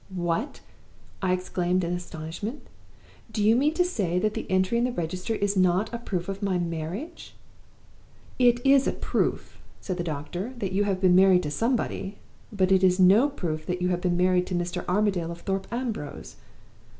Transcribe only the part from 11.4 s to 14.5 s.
to somebody. But it is no proof that you have been married